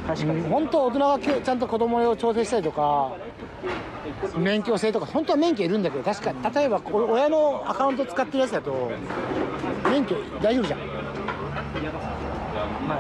[0.07, 0.43] 確かに。
[0.43, 3.13] 本当大人がきちゃんと子供を調整したりとか
[4.37, 8.91] 免許制とか本当は免許いるんだけど確か例えばこ親のアカウント使ってるやつだと
[9.91, 10.81] 免許大丈夫じゃん。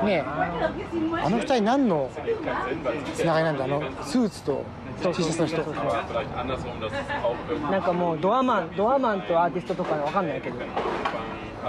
[0.07, 2.11] ねえあの二人何の
[3.15, 3.65] つながりなんだ？
[3.65, 4.65] あのスーツと
[5.03, 5.63] T シャツの人。
[7.71, 10.57] なんかもうドアマンドアマンとアーティストとかわかんないけど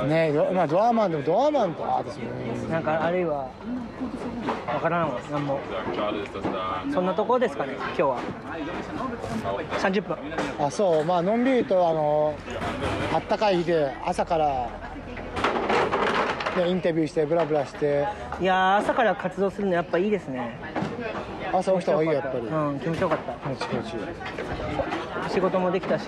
[0.04, 2.26] ねまあ、ドアマンでもドアマンとアーティスト
[2.66, 3.50] もなんかあるいは
[4.68, 5.60] わからんわなんも。
[6.92, 8.20] そんなところですかね今日は。
[9.80, 10.18] 30分。
[10.60, 11.06] あそう。
[11.06, 12.36] まあのんびりとあの
[13.14, 14.70] あったかい日で朝から、
[16.58, 18.06] ね、インタビューしてブラブラして。
[18.42, 20.60] いやー朝から活動するのやっぱいいですね。
[21.54, 22.46] 朝起きた方がいいよやっぱり。
[22.46, 23.34] うん気持ちよかった。
[23.34, 24.00] 気持ち気持ちいい。
[25.30, 26.08] 仕事もできたし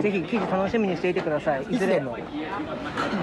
[0.00, 1.62] ぜひ記事楽しみにしていてください。
[1.62, 2.16] いずれいつでも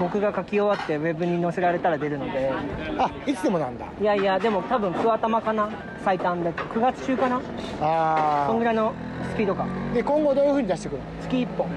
[0.00, 2.52] 僕が書き終わってウェブに載せられたら出るので。
[2.98, 3.86] あいつでもなんだ。
[4.00, 5.68] いやいやでも多分9頭かな？
[6.04, 7.40] 最短で9月中かな？
[7.80, 8.92] あそんぐらいの
[9.32, 9.68] スピード感。
[9.90, 11.04] あで今後どういうふうに出してくるの？
[11.22, 11.68] 月1本。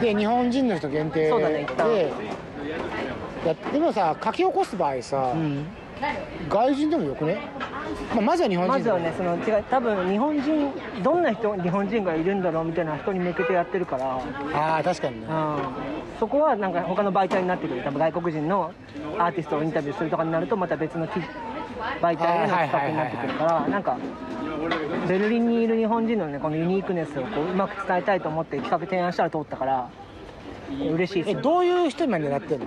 [0.00, 1.88] で日本人の人限定そうだね一旦。
[1.88, 2.12] で。
[3.46, 5.64] やでもさ書き起こす場合さ、うん
[6.48, 7.40] 外人でもよくね、
[8.14, 8.72] まあ、まずは日本人。
[8.72, 14.20] まずはねその違う多分日本人どんな人日本人がいるんだろうみたいな人に向けてやってるから。
[14.54, 15.26] ああ確かにね。
[15.28, 15.58] うん。
[16.18, 17.82] そこはなんか他の媒体になってくる。
[17.82, 18.72] 多分外国人の
[19.18, 21.20] アーティストをインタビューするとかになるとまた別の記
[22.00, 23.68] 媒体への企画になってくるから。
[23.68, 23.96] なんか
[25.08, 29.88] ベルリンにいる日本人のねこのユニークネスをこううまく伝えたいと思って企画提案したら通ったから
[30.70, 31.24] 嬉しい。
[31.24, 32.66] ですよえどういう人まで狙ってんの？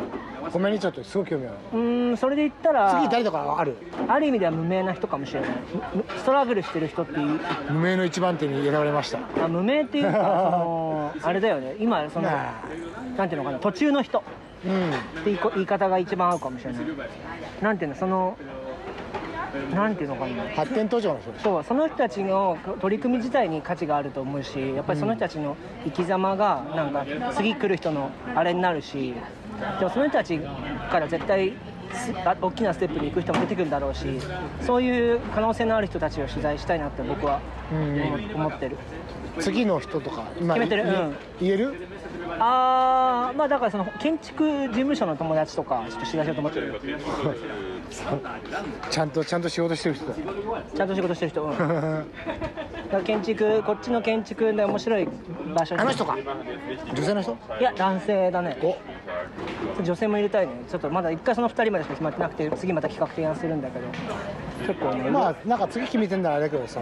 [0.52, 1.56] ごめんねちょっとすごい興味ある。
[1.74, 3.76] うーんそれで言ったら次誰とかある？
[4.08, 5.50] ある意味では無名な人かもしれない。
[5.96, 7.40] むストラグルしてる人っていう。
[7.70, 9.20] 無名の一番手に選ばれました。
[9.44, 11.76] あ無名っていうか そのあれだよね。
[11.80, 12.30] 今その
[13.18, 14.24] なんていうのかな途中の人
[14.66, 14.90] うん。
[14.92, 14.94] っ
[15.24, 16.84] て言い方が一番合うかもしれない。
[17.62, 18.36] なんていうのその
[19.74, 20.44] なんていうのかな。
[20.56, 29.14] 発展途上の人そうその人たちの取り組み自体に価値があると思うしやっぱりその人たちの生き様がなんか次来る人のあれになるし
[29.80, 31.54] でもその人たちから絶対
[32.42, 34.06] 大きなステップに行く人も出てくるだろうし
[34.62, 37.40] そういう可能性のある人たちを取材したいなって僕は
[37.72, 38.02] うん。
[38.02, 38.78] 思思ってる。
[39.40, 40.84] 次の人とか今決めてる？
[40.86, 41.16] 言えうん。
[41.40, 41.88] 言える？
[42.40, 46.60] ああまあだからその建築事務所の友達とかちょっと知らせようと思って。
[46.62, 46.82] る
[48.90, 50.14] ちゃんとちゃんと仕事してる人だ。
[50.76, 52.06] ちゃんと仕事してる人、うん、
[53.04, 55.08] 建築こっちの建築で面白い
[55.54, 55.76] 場所。
[55.76, 56.18] にあの人か？
[56.94, 57.38] 女性の人？
[57.60, 58.58] いや男性だね。
[58.64, 58.78] お。
[59.84, 60.54] 女性も入れたいね。
[60.70, 63.86] ちょっとまだ一回その2人までしか決まってなくて次また企画提案するんだけど。
[64.68, 65.10] 結構ね。
[65.10, 66.80] まあなんか次決めてんだらあれだけどさ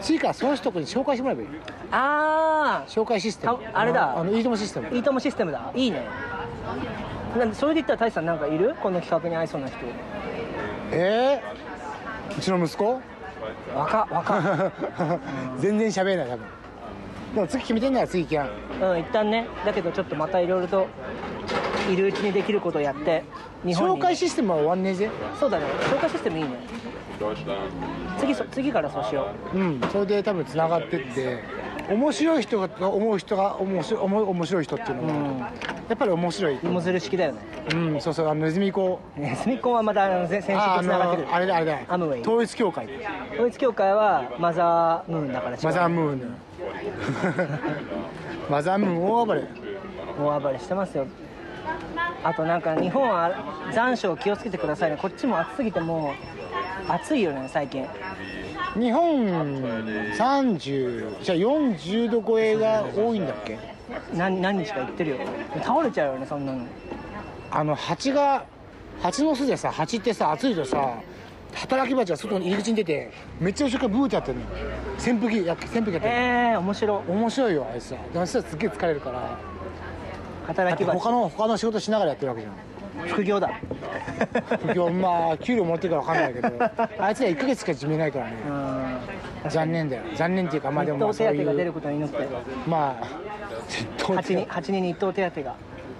[0.00, 1.48] 次からその人に紹介してもらえばいい？
[1.92, 3.52] あ紹介システム。
[3.72, 4.18] ああれだ。
[4.18, 4.88] あのいいともシステム。
[4.90, 5.70] あいいともシステムだ。
[5.74, 6.02] いいね。
[7.52, 8.76] それで言ったら大志さんなんかいる？
[8.80, 9.76] この企画に合いそうな人
[10.96, 13.00] えー、うちの息子？
[13.74, 14.72] 若若。
[15.58, 16.46] 全然喋れない多分。
[17.34, 18.48] でも次決めてんなら次行きゃ
[18.80, 19.46] うん一旦ね。
[19.66, 20.86] だけどちょっとまたいろいろと
[21.90, 23.24] いるうちにできることをやって
[23.64, 25.10] 日本に紹介システムは終わんねえぜ。
[25.38, 25.64] そうだね。
[25.80, 26.50] 紹介システムいいね。
[28.18, 29.58] 次そ次からそうしよう。
[29.58, 31.42] んそれで多分つながってって
[31.88, 35.38] 面白い人が思う人が面白面白い人っていうのは、うん。
[35.38, 35.52] や
[35.94, 36.58] っぱり面白い。
[36.62, 37.38] 芋づる式だよね。
[37.72, 41.28] うんそうそうあのネズミ子ネズミコンはまたあの先先週つながってくる。
[41.28, 41.78] のあれだあれだ。
[41.88, 42.20] アムウェイ。
[42.22, 42.88] 統一教会。
[43.34, 46.36] 統一教会はマザームーンだからマザームーン
[48.50, 49.44] マザームーン大暴れ。
[50.18, 51.06] 大暴れしてますよ。
[52.22, 53.30] あとなんか日本は
[53.72, 54.96] 残暑気をつけてくださいね。
[55.00, 56.12] こっちも暑すぎても
[56.88, 57.86] う暑いよね最近
[58.74, 59.26] 日本
[60.12, 63.58] 30じゃあ40度超えが多いんだっけ？
[64.14, 65.16] 何何日か言ってるよ。
[65.62, 66.64] 倒れちゃうよねそんなの。
[67.50, 68.44] あの蜂が
[69.00, 70.94] 蜂の巣でさ蜂ってさ暑いとさ
[71.54, 74.44] 働き蜂が外に入り口に出てめっちゃ後ろからブーってやってるの
[74.98, 76.08] 扇風機や扇風機やってる、え
[76.54, 77.10] えー、面白い。
[77.12, 77.96] 面白いよあいつさ。
[78.12, 79.20] でもそしたらすっげえ疲れるから。
[79.20, 82.54] だって働き蜂他の他の仕事しながらやってるわけじゃん
[83.08, 83.50] 副業だ。
[84.62, 88.32] 副業まあ給料もらってるから分かんないけどあいつら1ヶ月しか始めないからね。
[89.44, 89.50] うん。
[89.50, 90.02] 残念だよ。
[90.14, 92.28] 残念っていうかまあで一もまあそうい等手当が出るうことに祈って。
[92.66, 93.06] まあ
[93.98, 95.54] 8人8人に一等手当が。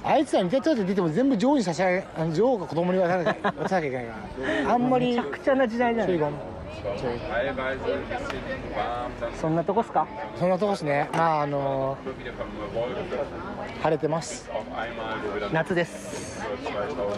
[0.05, 4.13] あいつらに手当て出ても全部女王に差し上げあの女王が子供に渡さなきゃいけないか
[4.65, 4.73] ら。
[4.75, 6.19] あんまりめちゃくちゃな時代じゃない
[9.41, 10.07] そんなとこっすか？
[10.37, 11.09] そんなとこですね。
[11.13, 12.33] まああの Wolken
[13.83, 14.51] 晴れてます。
[15.53, 16.41] 夏です。
[16.41, 16.47] für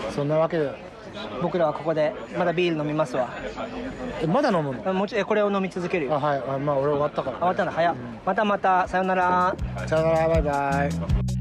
[0.08, 0.96] 2000そんなわけで。
[1.40, 3.30] 僕らはここでまだビール飲みますわ。
[4.22, 4.82] えまだ飲むの？
[4.88, 6.14] あもちろんえこれを飲み続けるよ。
[6.14, 6.42] あはい。
[6.46, 7.70] あまあ俺終わったからあ終わったの？
[7.72, 7.94] 早っ。
[8.24, 8.86] またまた。
[8.88, 9.56] さよなら。
[9.86, 10.28] さよなら。
[10.28, 11.35] バイバイ